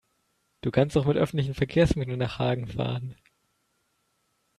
Du 0.61 0.71
kannst 0.71 0.95
doch 0.95 1.05
mit 1.05 1.15
öffentlichen 1.15 1.53
Verkehrsmitteln 1.53 2.17
nach 2.17 2.39
Hagen 2.39 2.65
fahren 2.65 3.13